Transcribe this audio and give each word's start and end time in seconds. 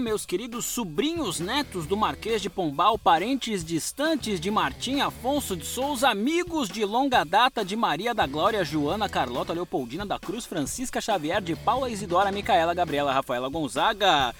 Meus 0.00 0.24
queridos 0.24 0.64
sobrinhos 0.64 1.40
netos 1.40 1.86
do 1.86 1.94
Marquês 1.94 2.40
de 2.40 2.48
Pombal, 2.48 2.98
parentes 2.98 3.62
distantes 3.62 4.40
de 4.40 4.50
Martim 4.50 5.00
Afonso 5.00 5.54
de 5.54 5.66
Souza, 5.66 6.08
amigos 6.08 6.70
de 6.70 6.86
longa 6.86 7.22
data 7.22 7.62
de 7.62 7.76
Maria 7.76 8.14
da 8.14 8.26
Glória, 8.26 8.64
Joana, 8.64 9.10
Carlota, 9.10 9.52
Leopoldina 9.52 10.06
da 10.06 10.18
Cruz, 10.18 10.46
Francisca 10.46 11.02
Xavier, 11.02 11.42
de 11.42 11.54
Paula 11.54 11.90
Isidora, 11.90 12.32
Micaela, 12.32 12.72
Gabriela, 12.72 13.12
Rafaela 13.12 13.50
Gonzaga. 13.50 14.34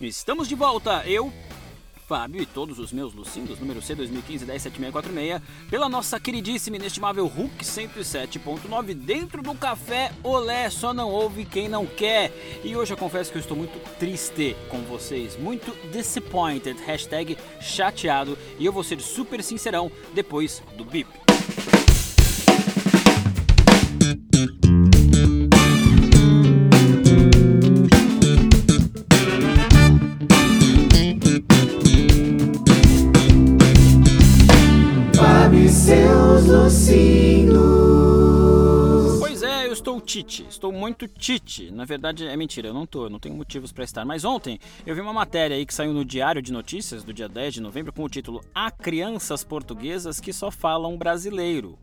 Estamos 0.00 0.46
de 0.46 0.54
volta, 0.54 1.02
eu, 1.04 1.32
Fábio 2.10 2.42
e 2.42 2.46
todos 2.46 2.80
os 2.80 2.92
meus 2.92 3.14
Lucindos, 3.14 3.60
número 3.60 3.80
C 3.80 3.94
2015-107646, 3.94 5.40
pela 5.70 5.88
nossa 5.88 6.18
queridíssima 6.18 6.74
e 6.74 6.80
inestimável 6.80 7.24
Hulk 7.24 7.64
107.9 7.64 8.94
dentro 8.94 9.40
do 9.40 9.54
café 9.54 10.10
Olé, 10.20 10.68
só 10.70 10.92
não 10.92 11.08
ouve 11.08 11.44
quem 11.44 11.68
não 11.68 11.86
quer. 11.86 12.32
E 12.64 12.74
hoje 12.74 12.92
eu 12.92 12.96
confesso 12.96 13.30
que 13.30 13.38
eu 13.38 13.40
estou 13.40 13.56
muito 13.56 13.78
triste 14.00 14.56
com 14.68 14.78
vocês, 14.78 15.38
muito 15.38 15.72
disappointed, 15.92 16.80
hashtag 16.84 17.38
chateado, 17.60 18.36
e 18.58 18.66
eu 18.66 18.72
vou 18.72 18.82
ser 18.82 19.00
super 19.00 19.40
sincerão 19.40 19.88
depois 20.12 20.60
do 20.76 20.84
bip. 20.84 21.08
Tite, 40.30 40.46
estou 40.48 40.70
muito 40.70 41.08
tite. 41.08 41.70
Na 41.72 41.84
verdade 41.84 42.26
é 42.26 42.36
mentira, 42.36 42.68
eu 42.68 42.74
não 42.74 42.86
tô, 42.86 43.06
eu 43.06 43.10
não 43.10 43.18
tenho 43.18 43.34
motivos 43.34 43.72
para 43.72 43.84
estar. 43.84 44.04
Mas 44.04 44.24
ontem 44.24 44.58
eu 44.86 44.94
vi 44.94 45.00
uma 45.00 45.12
matéria 45.12 45.56
aí 45.56 45.66
que 45.66 45.74
saiu 45.74 45.92
no 45.92 46.04
Diário 46.04 46.40
de 46.40 46.52
Notícias 46.52 47.02
do 47.02 47.12
dia 47.12 47.28
10 47.28 47.54
de 47.54 47.60
novembro 47.60 47.92
com 47.92 48.04
o 48.04 48.08
título 48.08 48.40
Há 48.54 48.70
crianças 48.70 49.42
portuguesas 49.42 50.20
que 50.20 50.32
só 50.32 50.50
falam 50.50 50.96
brasileiro. 50.96 51.76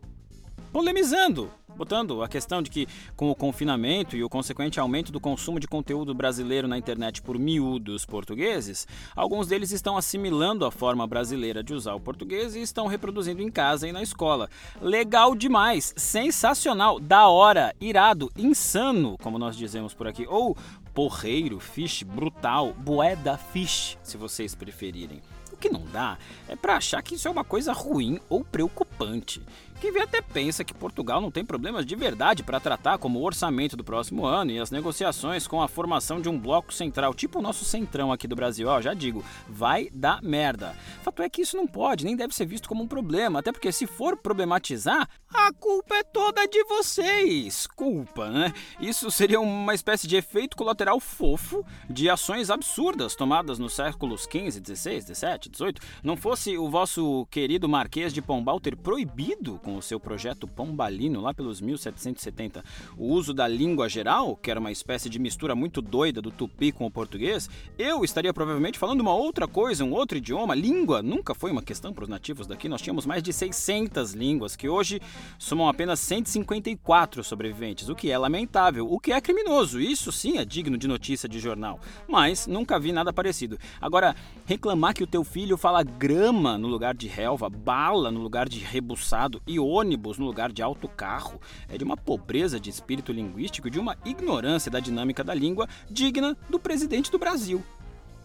Polemizando 0.72 1.50
botando 1.78 2.24
a 2.24 2.28
questão 2.28 2.60
de 2.60 2.68
que, 2.68 2.88
com 3.16 3.30
o 3.30 3.34
confinamento 3.34 4.16
e 4.16 4.24
o 4.24 4.28
consequente 4.28 4.80
aumento 4.80 5.12
do 5.12 5.20
consumo 5.20 5.60
de 5.60 5.68
conteúdo 5.68 6.12
brasileiro 6.12 6.66
na 6.66 6.76
internet 6.76 7.22
por 7.22 7.38
miúdos 7.38 8.04
portugueses, 8.04 8.86
alguns 9.14 9.46
deles 9.46 9.70
estão 9.70 9.96
assimilando 9.96 10.66
a 10.66 10.72
forma 10.72 11.06
brasileira 11.06 11.62
de 11.62 11.72
usar 11.72 11.94
o 11.94 12.00
português 12.00 12.56
e 12.56 12.60
estão 12.60 12.88
reproduzindo 12.88 13.40
em 13.40 13.50
casa 13.50 13.86
e 13.86 13.92
na 13.92 14.02
escola. 14.02 14.50
Legal 14.82 15.36
demais, 15.36 15.94
sensacional, 15.96 16.98
da 16.98 17.28
hora, 17.28 17.72
irado, 17.80 18.28
insano, 18.36 19.16
como 19.22 19.38
nós 19.38 19.56
dizemos 19.56 19.94
por 19.94 20.08
aqui, 20.08 20.26
ou 20.28 20.56
porreiro, 20.98 21.60
fish, 21.60 22.02
brutal, 22.02 22.74
boeda 22.76 23.38
fish, 23.38 23.96
se 24.02 24.16
vocês 24.16 24.56
preferirem. 24.56 25.22
O 25.52 25.56
que 25.56 25.70
não 25.70 25.84
dá 25.92 26.18
é 26.48 26.56
para 26.56 26.74
achar 26.74 27.00
que 27.02 27.14
isso 27.14 27.28
é 27.28 27.30
uma 27.30 27.44
coisa 27.44 27.72
ruim 27.72 28.18
ou 28.28 28.42
preocupante. 28.44 29.40
Quem 29.80 29.92
vê 29.92 30.00
até 30.00 30.20
pensa 30.20 30.64
que 30.64 30.74
Portugal 30.74 31.20
não 31.20 31.30
tem 31.30 31.44
problemas 31.44 31.86
de 31.86 31.94
verdade 31.94 32.42
para 32.42 32.58
tratar 32.58 32.98
como 32.98 33.20
o 33.20 33.24
orçamento 33.24 33.76
do 33.76 33.84
próximo 33.84 34.26
ano 34.26 34.50
e 34.50 34.58
as 34.58 34.72
negociações 34.72 35.46
com 35.46 35.62
a 35.62 35.68
formação 35.68 36.20
de 36.20 36.28
um 36.28 36.36
bloco 36.36 36.74
central, 36.74 37.14
tipo 37.14 37.38
o 37.38 37.42
nosso 37.42 37.64
centrão 37.64 38.10
aqui 38.10 38.26
do 38.26 38.34
Brasil. 38.34 38.66
Ó, 38.66 38.80
já 38.80 38.92
digo, 38.92 39.24
vai 39.48 39.88
dar 39.94 40.20
merda. 40.20 40.74
Fato 41.08 41.22
é 41.22 41.28
que 41.30 41.40
isso 41.40 41.56
não 41.56 41.66
pode, 41.66 42.04
nem 42.04 42.14
deve 42.14 42.34
ser 42.34 42.44
visto 42.44 42.68
como 42.68 42.82
um 42.82 42.86
problema, 42.86 43.38
até 43.38 43.50
porque 43.50 43.72
se 43.72 43.86
for 43.86 44.14
problematizar, 44.14 45.08
a 45.32 45.50
culpa 45.54 45.94
é 45.94 46.02
toda 46.02 46.46
de 46.46 46.62
vocês. 46.64 47.66
Culpa, 47.66 48.28
né? 48.28 48.52
Isso 48.78 49.10
seria 49.10 49.40
uma 49.40 49.74
espécie 49.74 50.06
de 50.06 50.16
efeito 50.16 50.54
colateral 50.54 51.00
fofo 51.00 51.64
de 51.88 52.10
ações 52.10 52.50
absurdas 52.50 53.14
tomadas 53.14 53.58
nos 53.58 53.72
séculos 53.72 54.26
15, 54.26 54.60
16, 54.60 55.06
17, 55.06 55.48
18. 55.48 55.80
Não 56.02 56.14
fosse 56.14 56.58
o 56.58 56.68
vosso 56.68 57.26
querido 57.30 57.66
Marquês 57.66 58.12
de 58.12 58.20
Pombal 58.20 58.60
ter 58.60 58.76
proibido 58.76 59.58
com 59.64 59.76
o 59.76 59.82
seu 59.82 59.98
projeto 59.98 60.46
Pombalino 60.46 61.22
lá 61.22 61.32
pelos 61.32 61.58
1770, 61.58 62.62
o 62.98 63.06
uso 63.06 63.32
da 63.32 63.48
língua 63.48 63.88
geral, 63.88 64.36
que 64.36 64.50
era 64.50 64.60
uma 64.60 64.70
espécie 64.70 65.08
de 65.08 65.18
mistura 65.18 65.54
muito 65.54 65.80
doida 65.80 66.20
do 66.20 66.30
tupi 66.30 66.70
com 66.70 66.84
o 66.84 66.90
português, 66.90 67.48
eu 67.78 68.04
estaria 68.04 68.34
provavelmente 68.34 68.78
falando 68.78 69.00
uma 69.00 69.14
outra 69.14 69.48
coisa, 69.48 69.82
um 69.84 69.92
outro 69.92 70.18
idioma. 70.18 70.54
Língua 70.54 70.97
nunca 71.02 71.34
foi 71.34 71.50
uma 71.50 71.62
questão 71.62 71.92
para 71.92 72.04
os 72.04 72.08
nativos 72.08 72.46
daqui. 72.46 72.68
Nós 72.68 72.82
tínhamos 72.82 73.06
mais 73.06 73.22
de 73.22 73.32
600 73.32 74.12
línguas, 74.12 74.56
que 74.56 74.68
hoje 74.68 75.00
somam 75.38 75.68
apenas 75.68 76.00
154 76.00 77.22
sobreviventes, 77.24 77.88
o 77.88 77.94
que 77.94 78.10
é 78.10 78.18
lamentável, 78.18 78.90
o 78.90 78.98
que 78.98 79.12
é 79.12 79.20
criminoso. 79.20 79.80
Isso 79.80 80.10
sim 80.12 80.38
é 80.38 80.44
digno 80.44 80.76
de 80.76 80.88
notícia 80.88 81.28
de 81.28 81.38
jornal, 81.38 81.80
mas 82.06 82.46
nunca 82.46 82.78
vi 82.78 82.92
nada 82.92 83.12
parecido. 83.12 83.58
Agora, 83.80 84.14
reclamar 84.46 84.94
que 84.94 85.02
o 85.02 85.06
teu 85.06 85.24
filho 85.24 85.56
fala 85.56 85.82
grama 85.82 86.56
no 86.58 86.68
lugar 86.68 86.94
de 86.94 87.08
relva, 87.08 87.48
bala 87.48 88.10
no 88.10 88.20
lugar 88.20 88.48
de 88.48 88.58
rebuçado 88.58 89.40
e 89.46 89.58
ônibus 89.58 90.18
no 90.18 90.26
lugar 90.26 90.52
de 90.52 90.62
autocarro 90.62 91.40
é 91.68 91.76
de 91.76 91.84
uma 91.84 91.96
pobreza 91.96 92.58
de 92.58 92.70
espírito 92.70 93.12
linguístico 93.12 93.68
e 93.68 93.70
de 93.70 93.78
uma 93.78 93.96
ignorância 94.04 94.70
da 94.70 94.80
dinâmica 94.80 95.24
da 95.24 95.34
língua 95.34 95.68
digna 95.90 96.36
do 96.48 96.58
presidente 96.58 97.10
do 97.10 97.18
Brasil. 97.18 97.62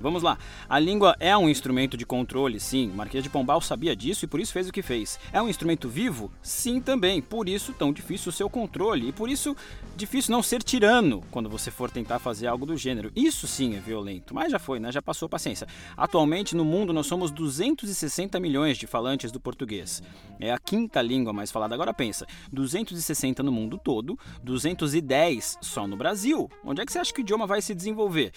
Vamos 0.03 0.21
lá. 0.21 0.37
A 0.67 0.77
língua 0.79 1.15
é 1.17 1.35
um 1.37 1.47
instrumento 1.47 1.95
de 1.95 2.05
controle, 2.05 2.59
sim. 2.59 2.91
Marquês 2.93 3.23
de 3.23 3.29
Pombal 3.29 3.61
sabia 3.61 3.95
disso 3.95 4.25
e 4.25 4.27
por 4.27 4.41
isso 4.41 4.51
fez 4.51 4.67
o 4.67 4.73
que 4.73 4.81
fez. 4.81 5.17
É 5.31 5.41
um 5.41 5.47
instrumento 5.47 5.87
vivo? 5.87 6.29
Sim, 6.41 6.81
também. 6.81 7.21
Por 7.21 7.47
isso 7.47 7.71
tão 7.71 7.93
difícil 7.93 8.29
o 8.29 8.33
seu 8.33 8.49
controle 8.49 9.07
e 9.07 9.11
por 9.13 9.29
isso 9.29 9.55
difícil 9.95 10.33
não 10.33 10.43
ser 10.43 10.61
tirano 10.61 11.23
quando 11.31 11.49
você 11.49 11.71
for 11.71 11.89
tentar 11.89 12.19
fazer 12.19 12.47
algo 12.47 12.65
do 12.65 12.75
gênero. 12.75 13.13
Isso 13.15 13.47
sim 13.47 13.77
é 13.77 13.79
violento, 13.79 14.35
mas 14.35 14.51
já 14.51 14.59
foi, 14.59 14.77
né? 14.77 14.91
Já 14.91 15.01
passou 15.01 15.29
paciência. 15.29 15.69
Atualmente 15.95 16.53
no 16.53 16.65
mundo 16.65 16.91
nós 16.91 17.07
somos 17.07 17.31
260 17.31 18.41
milhões 18.41 18.77
de 18.77 18.85
falantes 18.85 19.31
do 19.31 19.39
português. 19.39 20.03
É 20.37 20.51
a 20.51 20.59
quinta 20.59 21.01
língua 21.01 21.31
mais 21.31 21.49
falada. 21.49 21.73
Agora 21.73 21.93
pensa, 21.93 22.27
260 22.51 23.41
no 23.41 23.53
mundo 23.53 23.79
todo, 23.81 24.19
210 24.43 25.59
só 25.61 25.87
no 25.87 25.95
Brasil. 25.95 26.49
Onde 26.61 26.81
é 26.81 26.85
que 26.85 26.91
você 26.91 26.99
acha 26.99 27.13
que 27.13 27.21
o 27.21 27.23
idioma 27.23 27.47
vai 27.47 27.61
se 27.61 27.73
desenvolver? 27.73 28.33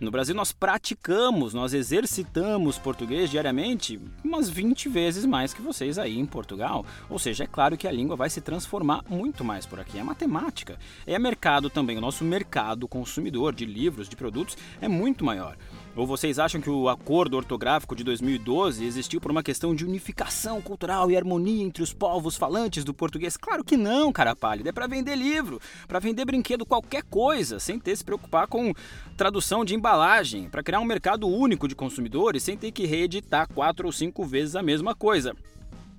No 0.00 0.10
Brasil, 0.10 0.34
nós 0.34 0.50
praticamos, 0.50 1.52
nós 1.52 1.74
exercitamos 1.74 2.78
português 2.78 3.28
diariamente 3.28 4.00
umas 4.24 4.48
20 4.48 4.88
vezes 4.88 5.26
mais 5.26 5.52
que 5.52 5.60
vocês 5.60 5.98
aí 5.98 6.18
em 6.18 6.24
Portugal. 6.24 6.86
Ou 7.10 7.18
seja, 7.18 7.44
é 7.44 7.46
claro 7.46 7.76
que 7.76 7.86
a 7.86 7.92
língua 7.92 8.16
vai 8.16 8.30
se 8.30 8.40
transformar 8.40 9.04
muito 9.10 9.44
mais 9.44 9.66
por 9.66 9.78
aqui. 9.78 9.98
É 9.98 10.02
matemática. 10.02 10.78
É 11.06 11.18
mercado 11.18 11.68
também. 11.68 11.98
O 11.98 12.00
nosso 12.00 12.24
mercado 12.24 12.88
consumidor 12.88 13.54
de 13.54 13.66
livros, 13.66 14.08
de 14.08 14.16
produtos, 14.16 14.56
é 14.80 14.88
muito 14.88 15.22
maior. 15.22 15.54
Ou 15.96 16.06
vocês 16.06 16.38
acham 16.38 16.60
que 16.60 16.70
o 16.70 16.88
acordo 16.88 17.36
ortográfico 17.36 17.96
de 17.96 18.04
2012 18.04 18.84
existiu 18.84 19.20
por 19.20 19.32
uma 19.32 19.42
questão 19.42 19.74
de 19.74 19.84
unificação 19.84 20.62
cultural 20.62 21.10
e 21.10 21.16
harmonia 21.16 21.64
entre 21.64 21.82
os 21.82 21.92
povos 21.92 22.36
falantes 22.36 22.84
do 22.84 22.94
português? 22.94 23.36
Claro 23.36 23.64
que 23.64 23.76
não, 23.76 24.12
cara 24.12 24.36
pálida. 24.36 24.68
É 24.68 24.72
para 24.72 24.86
vender 24.86 25.16
livro, 25.16 25.60
para 25.88 25.98
vender 25.98 26.24
brinquedo, 26.24 26.64
qualquer 26.64 27.02
coisa, 27.02 27.58
sem 27.58 27.76
ter 27.78 27.96
se 27.96 28.04
preocupar 28.04 28.46
com 28.46 28.72
tradução 29.16 29.64
de 29.64 29.74
embalagem, 29.74 30.48
para 30.48 30.62
criar 30.62 30.78
um 30.78 30.84
mercado 30.84 31.26
único 31.26 31.66
de 31.66 31.74
consumidores 31.74 32.44
sem 32.44 32.56
ter 32.56 32.70
que 32.70 32.86
reeditar 32.86 33.48
quatro 33.52 33.86
ou 33.86 33.92
cinco 33.92 34.24
vezes 34.24 34.54
a 34.54 34.62
mesma 34.62 34.94
coisa. 34.94 35.34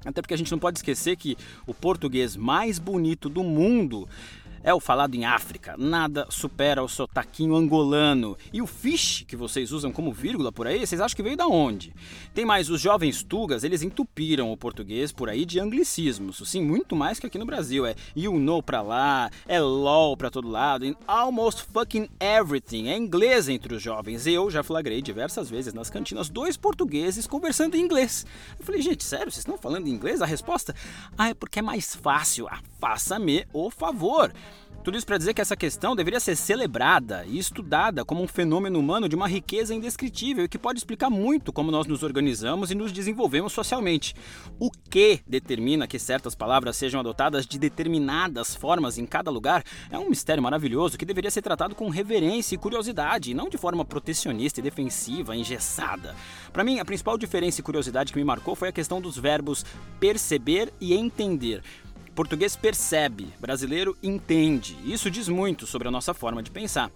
Até 0.06 0.22
porque 0.22 0.34
a 0.34 0.38
gente 0.38 0.52
não 0.52 0.58
pode 0.58 0.80
esquecer 0.80 1.16
que 1.16 1.38
o 1.68 1.74
português 1.74 2.36
mais 2.36 2.80
bonito 2.80 3.30
do 3.30 3.44
mundo 3.44 4.08
é 4.64 4.74
o 4.74 4.80
falado 4.80 5.16
em 5.16 5.26
África. 5.26 5.76
Nada 5.78 6.26
supera 6.30 6.84
o 6.84 6.88
sotaquinho 6.88 7.56
angolano. 7.56 8.38
E 8.54 8.62
o 8.62 8.68
fish, 8.68 9.24
que 9.28 9.36
vocês 9.36 9.72
usam 9.72 9.92
como 9.92 10.12
vírgula 10.12 10.52
por 10.52 10.68
aí, 10.68 10.86
vocês 10.86 11.02
acham 11.02 11.16
que 11.16 11.24
veio 11.24 11.38
da 11.38 11.48
onde? 11.48 11.94
Tem 12.34 12.46
mais, 12.46 12.70
os 12.70 12.80
jovens 12.82 13.24
tugas, 13.24 13.64
eles 13.64 13.82
entupiram 13.82 14.52
o 14.52 14.58
português 14.58 15.12
por 15.12 15.30
aí 15.30 15.46
de 15.46 15.60
anglicismos. 15.60 16.42
Sim, 16.46 16.62
muito 16.62 16.96
mais 16.96 17.20
que 17.20 17.28
aqui 17.28 17.38
no 17.38 17.46
Brasil. 17.46 17.86
É 17.86 17.96
you 18.16 18.40
know 18.40 18.62
pra 18.62 18.82
lá, 18.82 19.30
é 19.48 19.60
lol 19.60 20.16
pra 20.16 20.30
todo 20.30 20.48
lado, 20.48 20.96
almost 21.08 21.64
fucking 21.72 22.08
everything. 22.20 22.90
É 22.90 22.98
inglês 22.98 23.50
entre 23.50 23.76
os 23.76 23.82
jovens. 23.82 24.28
Eu 24.28 24.50
já 24.50 24.64
flagrei 24.64 25.02
diversas 25.02 25.50
vezes 25.50 25.74
nas 25.74 25.90
cantinas 25.90 26.30
dois 26.30 26.58
portugueses 26.58 27.28
conversando 27.28 27.76
em 27.76 27.82
inglês. 27.82 28.26
Eu 28.60 28.66
falei, 28.66 28.82
gente, 28.82 29.04
sério, 29.04 29.32
vocês 29.32 29.40
estão 29.40 29.58
falando 29.58 29.88
em 29.88 29.92
inglês? 29.92 30.22
A 30.22 30.26
resposta? 30.26 30.76
Ah, 31.18 31.30
é 31.30 31.34
porque 31.34 31.60
é 31.60 31.62
mais 31.62 31.96
fácil. 31.96 32.48
Ah, 32.48 32.60
faça-me 32.80 33.46
o 33.54 33.70
favor. 33.70 34.32
Tudo 34.84 34.98
isso 34.98 35.06
para 35.06 35.20
dizer 35.20 35.36
que 35.36 35.42
essa 35.42 35.56
questão 35.56 35.96
deveria 35.96 36.20
ser 36.20 36.36
celebrada 36.36 37.24
e 37.28 37.38
estudada 37.38 38.04
como 38.04 38.24
um 38.24 38.28
fenômeno 38.28 38.80
humano 38.80 39.08
de 39.08 39.16
uma 39.16 39.28
riqueza 39.28 39.76
indescritível 39.76 40.46
e 40.46 40.50
que 40.50 40.58
pode 40.58 40.80
explicar 40.80 41.08
muito 41.08 41.54
como 41.54 41.70
nós 41.70 41.86
nos 41.86 42.02
organizamos 42.02 42.72
e 42.72 42.76
nos 42.76 42.92
desenvolvemos 42.92 43.54
socialmente. 43.54 44.16
O 44.60 44.72
que 44.72 45.20
determina 45.28 45.86
que 45.86 46.00
certas 46.00 46.34
palavras 46.34 46.78
sejam 46.78 47.00
adotadas 47.00 47.46
de 47.46 47.60
determinadas 47.60 48.56
formas 48.56 48.98
em 48.98 49.06
cada 49.06 49.30
lugar 49.30 49.64
é 49.92 50.00
um 50.00 50.10
mistério 50.10 50.42
maravilhoso 50.42 50.98
que 50.98 51.06
deveria 51.06 51.30
ser 51.30 51.44
tratado 51.44 51.76
com 51.76 51.88
reverência 51.88 52.56
e 52.56 52.58
curiosidade, 52.58 53.30
e 53.30 53.36
não 53.36 53.50
de 53.50 53.60
forma 53.60 53.86
protecionista 53.86 54.62
e 54.62 54.64
defensiva, 54.64 55.36
engessada. 55.36 56.16
Para 56.52 56.64
mim, 56.64 56.80
a 56.80 56.86
principal 56.86 57.20
diferença 57.20 57.62
e 57.62 57.64
curiosidade 57.64 58.12
que 58.12 58.18
me 58.18 58.26
marcou 58.26 58.56
foi 58.56 58.70
a 58.70 58.74
questão 58.74 59.00
dos 59.00 59.16
verbos 59.16 59.64
perceber 60.00 60.74
e 60.82 60.96
entender. 60.96 61.62
Português 62.22 62.56
percebe, 62.56 63.34
brasileiro 63.40 63.98
entende. 64.04 64.78
Isso 64.86 65.10
diz 65.10 65.28
muito 65.28 65.66
sobre 65.66 65.88
a 65.88 65.92
nossa 65.92 66.14
forma 66.14 66.44
de 66.44 66.52
pensar. 66.52 66.92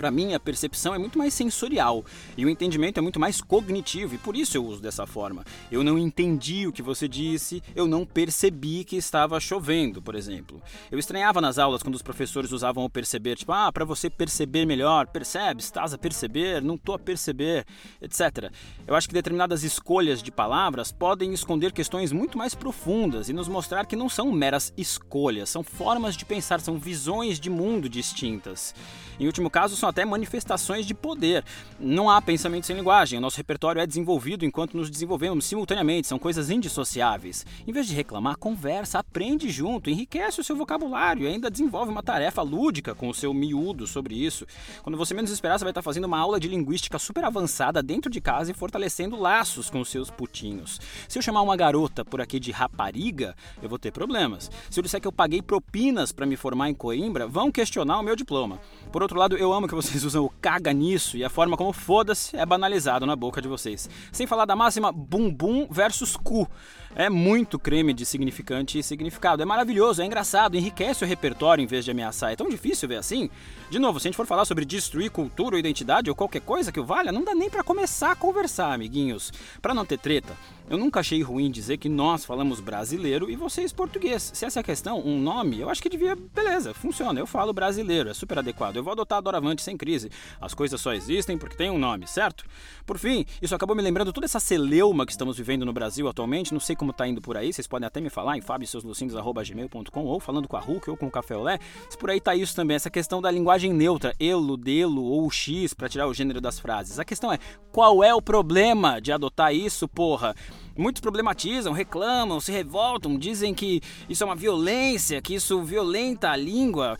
Para 0.00 0.10
mim, 0.10 0.32
a 0.32 0.40
percepção 0.40 0.94
é 0.94 0.98
muito 0.98 1.18
mais 1.18 1.34
sensorial 1.34 2.02
e 2.34 2.46
o 2.46 2.48
entendimento 2.48 2.96
é 2.96 3.02
muito 3.02 3.20
mais 3.20 3.42
cognitivo 3.42 4.14
e 4.14 4.18
por 4.18 4.34
isso 4.34 4.56
eu 4.56 4.64
uso 4.64 4.80
dessa 4.80 5.06
forma. 5.06 5.44
Eu 5.70 5.84
não 5.84 5.98
entendi 5.98 6.66
o 6.66 6.72
que 6.72 6.80
você 6.80 7.06
disse, 7.06 7.62
eu 7.76 7.86
não 7.86 8.06
percebi 8.06 8.82
que 8.82 8.96
estava 8.96 9.38
chovendo, 9.38 10.00
por 10.00 10.14
exemplo. 10.14 10.62
Eu 10.90 10.98
estranhava 10.98 11.38
nas 11.38 11.58
aulas 11.58 11.82
quando 11.82 11.96
os 11.96 12.00
professores 12.00 12.50
usavam 12.50 12.82
o 12.82 12.88
perceber, 12.88 13.36
tipo, 13.36 13.52
ah, 13.52 13.70
para 13.70 13.84
você 13.84 14.08
perceber 14.08 14.64
melhor, 14.64 15.06
percebe, 15.06 15.60
estás 15.60 15.92
a 15.92 15.98
perceber, 15.98 16.62
não 16.62 16.78
tô 16.78 16.94
a 16.94 16.98
perceber, 16.98 17.66
etc. 18.00 18.50
Eu 18.86 18.94
acho 18.94 19.06
que 19.06 19.12
determinadas 19.12 19.64
escolhas 19.64 20.22
de 20.22 20.32
palavras 20.32 20.90
podem 20.90 21.34
esconder 21.34 21.72
questões 21.72 22.10
muito 22.10 22.38
mais 22.38 22.54
profundas 22.54 23.28
e 23.28 23.34
nos 23.34 23.48
mostrar 23.48 23.84
que 23.84 23.96
não 23.96 24.08
são 24.08 24.32
meras 24.32 24.72
escolhas, 24.78 25.50
são 25.50 25.62
formas 25.62 26.16
de 26.16 26.24
pensar, 26.24 26.58
são 26.58 26.78
visões 26.78 27.38
de 27.38 27.50
mundo 27.50 27.86
distintas. 27.86 28.74
Em 29.18 29.26
último 29.26 29.50
caso, 29.50 29.76
são 29.76 29.89
até 29.90 30.04
manifestações 30.04 30.86
de 30.86 30.94
poder. 30.94 31.44
Não 31.78 32.08
há 32.08 32.20
pensamento 32.22 32.66
sem 32.66 32.76
linguagem, 32.76 33.18
o 33.18 33.22
nosso 33.22 33.36
repertório 33.36 33.80
é 33.80 33.86
desenvolvido 33.86 34.44
enquanto 34.44 34.76
nos 34.76 34.90
desenvolvemos 34.90 35.44
simultaneamente, 35.44 36.06
são 36.06 36.18
coisas 36.18 36.50
indissociáveis. 36.50 37.44
Em 37.66 37.72
vez 37.72 37.86
de 37.86 37.94
reclamar, 37.94 38.36
conversa, 38.36 38.98
aprende 38.98 39.50
junto, 39.50 39.90
enriquece 39.90 40.40
o 40.40 40.44
seu 40.44 40.56
vocabulário 40.56 41.24
e 41.24 41.26
ainda 41.26 41.50
desenvolve 41.50 41.90
uma 41.90 42.02
tarefa 42.02 42.42
lúdica 42.42 42.94
com 42.94 43.08
o 43.08 43.14
seu 43.14 43.34
miúdo 43.34 43.86
sobre 43.86 44.14
isso. 44.14 44.46
Quando 44.82 44.96
você 44.96 45.14
menos 45.14 45.30
esperar, 45.30 45.58
você 45.58 45.64
vai 45.64 45.72
estar 45.72 45.82
fazendo 45.82 46.04
uma 46.04 46.18
aula 46.18 46.40
de 46.40 46.48
linguística 46.48 46.98
super 46.98 47.24
avançada 47.24 47.82
dentro 47.82 48.10
de 48.10 48.20
casa 48.20 48.50
e 48.50 48.54
fortalecendo 48.54 49.16
laços 49.16 49.68
com 49.68 49.80
os 49.80 49.88
seus 49.88 50.10
putinhos. 50.10 50.80
Se 51.08 51.18
eu 51.18 51.22
chamar 51.22 51.42
uma 51.42 51.56
garota 51.56 52.04
por 52.04 52.20
aqui 52.20 52.38
de 52.38 52.50
rapariga, 52.50 53.34
eu 53.62 53.68
vou 53.68 53.78
ter 53.78 53.90
problemas. 53.90 54.50
Se 54.70 54.78
eu 54.78 54.82
disser 54.82 55.00
que 55.00 55.06
eu 55.06 55.12
paguei 55.12 55.42
propinas 55.42 56.12
para 56.12 56.26
me 56.26 56.36
formar 56.36 56.70
em 56.70 56.74
Coimbra, 56.74 57.26
vão 57.26 57.50
questionar 57.50 57.98
o 57.98 58.02
meu 58.02 58.16
diploma. 58.16 58.60
Por 58.92 59.02
outro 59.02 59.18
lado, 59.18 59.36
eu 59.36 59.52
amo 59.52 59.68
que 59.68 59.74
vocês 59.80 60.04
usam 60.04 60.24
o 60.24 60.28
caga 60.28 60.72
nisso 60.72 61.16
e 61.16 61.24
a 61.24 61.30
forma 61.30 61.56
como 61.56 61.72
foda-se 61.72 62.36
é 62.36 62.44
banalizado 62.44 63.06
na 63.06 63.16
boca 63.16 63.40
de 63.40 63.48
vocês. 63.48 63.88
Sem 64.12 64.26
falar 64.26 64.44
da 64.44 64.54
máxima 64.54 64.92
bumbum 64.92 65.66
versus 65.70 66.16
cu. 66.16 66.46
É 66.94 67.08
muito 67.08 67.58
creme 67.58 67.94
de 67.94 68.04
significante 68.04 68.78
e 68.78 68.82
significado. 68.82 69.42
É 69.42 69.46
maravilhoso, 69.46 70.02
é 70.02 70.04
engraçado, 70.04 70.56
enriquece 70.56 71.04
o 71.04 71.06
repertório 71.06 71.62
em 71.62 71.66
vez 71.66 71.84
de 71.84 71.90
ameaçar. 71.92 72.32
É 72.32 72.36
tão 72.36 72.48
difícil 72.48 72.88
ver 72.88 72.96
assim. 72.96 73.30
De 73.70 73.78
novo, 73.78 73.98
se 73.98 74.06
a 74.06 74.10
gente 74.10 74.16
for 74.16 74.26
falar 74.26 74.44
sobre 74.44 74.64
destruir 74.64 75.10
cultura 75.10 75.54
ou 75.54 75.58
identidade 75.58 76.10
ou 76.10 76.16
qualquer 76.16 76.42
coisa 76.42 76.70
que 76.70 76.80
o 76.80 76.84
valha, 76.84 77.12
não 77.12 77.24
dá 77.24 77.34
nem 77.34 77.48
para 77.48 77.62
começar 77.62 78.10
a 78.10 78.16
conversar, 78.16 78.72
amiguinhos. 78.72 79.32
Para 79.62 79.72
não 79.72 79.86
ter 79.86 79.98
treta, 79.98 80.36
eu 80.70 80.78
nunca 80.78 81.00
achei 81.00 81.20
ruim 81.20 81.50
dizer 81.50 81.78
que 81.78 81.88
nós 81.88 82.24
falamos 82.24 82.60
brasileiro 82.60 83.28
e 83.28 83.34
vocês 83.34 83.72
português. 83.72 84.30
Se 84.32 84.44
essa 84.44 84.60
é 84.60 84.62
a 84.62 84.64
questão, 84.64 85.00
um 85.04 85.20
nome, 85.20 85.58
eu 85.58 85.68
acho 85.68 85.82
que 85.82 85.88
devia, 85.88 86.14
beleza, 86.14 86.72
funciona. 86.72 87.18
Eu 87.18 87.26
falo 87.26 87.52
brasileiro, 87.52 88.08
é 88.08 88.14
super 88.14 88.38
adequado. 88.38 88.76
Eu 88.76 88.84
vou 88.84 88.92
adotar 88.92 89.20
Doravante 89.20 89.62
sem 89.62 89.76
crise. 89.76 90.12
As 90.40 90.54
coisas 90.54 90.80
só 90.80 90.92
existem 90.92 91.36
porque 91.36 91.56
tem 91.56 91.70
um 91.70 91.78
nome, 91.78 92.06
certo? 92.06 92.44
Por 92.86 92.98
fim, 92.98 93.26
isso 93.42 93.52
acabou 93.52 93.74
me 93.74 93.82
lembrando 93.82 94.12
toda 94.12 94.26
essa 94.26 94.38
celeuma 94.38 95.04
que 95.04 95.10
estamos 95.10 95.36
vivendo 95.36 95.66
no 95.66 95.72
Brasil 95.72 96.06
atualmente. 96.06 96.52
Não 96.52 96.60
sei 96.60 96.76
como 96.76 96.92
tá 96.92 97.04
indo 97.04 97.20
por 97.20 97.36
aí, 97.36 97.52
vocês 97.52 97.66
podem 97.66 97.88
até 97.88 98.00
me 98.00 98.08
falar 98.08 98.38
em 98.38 98.40
fabioseuslucindos.gmail.com 98.40 100.04
ou 100.04 100.20
falando 100.20 100.46
com 100.46 100.56
a 100.56 100.60
Hulk 100.60 100.88
ou 100.88 100.96
com 100.96 101.08
o 101.08 101.10
Café 101.10 101.36
Olé. 101.36 101.58
Por 101.98 102.10
aí 102.10 102.20
tá 102.20 102.36
isso 102.36 102.54
também, 102.54 102.76
essa 102.76 102.88
questão 102.88 103.20
da 103.20 103.28
linguagem 103.28 103.72
neutra, 103.72 104.14
elo, 104.20 104.56
delo 104.56 105.02
ou 105.02 105.28
x 105.32 105.74
para 105.74 105.88
tirar 105.88 106.06
o 106.06 106.14
gênero 106.14 106.40
das 106.40 106.60
frases. 106.60 107.00
A 107.00 107.04
questão 107.04 107.32
é, 107.32 107.40
qual 107.72 108.04
é 108.04 108.14
o 108.14 108.22
problema 108.22 109.00
de 109.00 109.10
adotar 109.10 109.52
isso, 109.52 109.88
porra? 109.88 110.32
Muitos 110.76 111.00
problematizam, 111.00 111.72
reclamam, 111.72 112.40
se 112.40 112.52
revoltam, 112.52 113.18
dizem 113.18 113.54
que 113.54 113.80
isso 114.08 114.22
é 114.22 114.26
uma 114.26 114.36
violência, 114.36 115.20
que 115.20 115.34
isso 115.34 115.62
violenta 115.62 116.30
a 116.30 116.36
língua. 116.36 116.96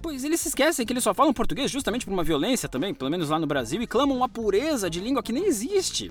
Pois 0.00 0.24
eles 0.24 0.40
se 0.40 0.48
esquecem 0.48 0.84
que 0.84 0.92
eles 0.92 1.04
só 1.04 1.14
falam 1.14 1.32
português 1.32 1.70
justamente 1.70 2.04
por 2.04 2.12
uma 2.12 2.24
violência 2.24 2.68
também, 2.68 2.92
pelo 2.92 3.10
menos 3.10 3.28
lá 3.28 3.38
no 3.38 3.46
Brasil, 3.46 3.80
e 3.80 3.86
clamam 3.86 4.16
uma 4.16 4.28
pureza 4.28 4.90
de 4.90 5.00
língua 5.00 5.22
que 5.22 5.32
nem 5.32 5.46
existe 5.46 6.10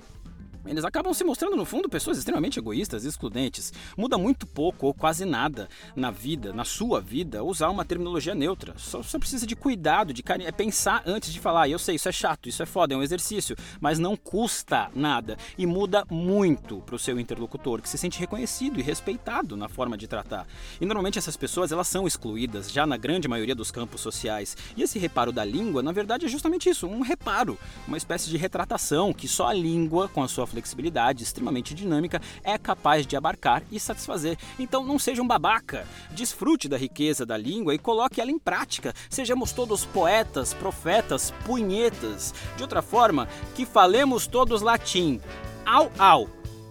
eles 0.65 0.85
acabam 0.85 1.13
se 1.13 1.23
mostrando, 1.23 1.55
no 1.55 1.65
fundo, 1.65 1.89
pessoas 1.89 2.17
extremamente 2.17 2.59
egoístas 2.59 3.03
e 3.03 3.07
excludentes. 3.07 3.73
Muda 3.97 4.17
muito 4.17 4.45
pouco 4.45 4.87
ou 4.87 4.93
quase 4.93 5.25
nada 5.25 5.67
na 5.95 6.11
vida, 6.11 6.53
na 6.53 6.63
sua 6.63 7.01
vida, 7.01 7.43
usar 7.43 7.69
uma 7.69 7.83
terminologia 7.83 8.35
neutra. 8.35 8.73
Só, 8.77 9.01
só 9.01 9.17
precisa 9.17 9.47
de 9.47 9.55
cuidado, 9.55 10.13
de 10.13 10.21
carinho, 10.21 10.47
é 10.47 10.51
pensar 10.51 11.01
antes 11.05 11.33
de 11.33 11.39
falar. 11.39 11.67
Eu 11.67 11.79
sei, 11.79 11.95
isso 11.95 12.07
é 12.07 12.11
chato, 12.11 12.47
isso 12.47 12.61
é 12.61 12.65
foda, 12.65 12.93
é 12.93 12.97
um 12.97 13.03
exercício, 13.03 13.55
mas 13.79 13.97
não 13.97 14.15
custa 14.15 14.89
nada 14.95 15.37
e 15.57 15.65
muda 15.65 16.05
muito 16.09 16.81
para 16.81 16.95
o 16.95 16.99
seu 16.99 17.19
interlocutor, 17.19 17.81
que 17.81 17.89
se 17.89 17.97
sente 17.97 18.19
reconhecido 18.19 18.79
e 18.79 18.83
respeitado 18.83 19.57
na 19.57 19.67
forma 19.67 19.97
de 19.97 20.07
tratar. 20.07 20.47
E 20.79 20.85
normalmente 20.85 21.17
essas 21.17 21.35
pessoas 21.35 21.71
elas 21.71 21.87
são 21.87 22.05
excluídas 22.05 22.71
já 22.71 22.85
na 22.85 22.97
grande 22.97 23.27
maioria 23.27 23.55
dos 23.55 23.71
campos 23.71 24.01
sociais. 24.01 24.55
E 24.77 24.83
esse 24.83 24.99
reparo 24.99 25.31
da 25.31 25.43
língua, 25.43 25.81
na 25.81 25.91
verdade, 25.91 26.25
é 26.25 26.29
justamente 26.29 26.69
isso, 26.69 26.87
um 26.87 27.01
reparo, 27.01 27.57
uma 27.87 27.97
espécie 27.97 28.29
de 28.29 28.37
retratação 28.37 29.13
que 29.13 29.27
só 29.27 29.47
a 29.47 29.53
língua, 29.53 30.07
com 30.07 30.21
a 30.21 30.27
sua 30.27 30.45
flexibilidade 30.51 31.23
extremamente 31.23 31.73
dinâmica, 31.73 32.21
é 32.43 32.57
capaz 32.57 33.07
de 33.07 33.15
abarcar 33.15 33.63
e 33.71 33.79
satisfazer. 33.79 34.37
Então 34.59 34.85
não 34.85 34.99
seja 34.99 35.21
um 35.21 35.27
babaca, 35.27 35.87
desfrute 36.11 36.69
da 36.69 36.77
riqueza 36.77 37.25
da 37.25 37.37
língua 37.37 37.73
e 37.73 37.79
coloque 37.79 38.21
ela 38.21 38.31
em 38.31 38.39
prática. 38.39 38.93
Sejamos 39.09 39.51
todos 39.51 39.85
poetas, 39.85 40.53
profetas, 40.53 41.33
punhetas. 41.45 42.33
De 42.55 42.63
outra 42.63 42.81
forma, 42.81 43.27
que 43.55 43.65
falemos 43.65 44.27
todos 44.27 44.61
latim. 44.61 45.19
Au, 45.65 45.91
au. 45.97 46.29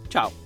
Tchau. 0.09 0.40